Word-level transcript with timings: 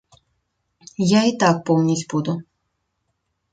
Я 1.09 1.21
і 1.33 1.35
так 1.45 1.55
помніць 1.69 2.07
буду. 2.17 2.37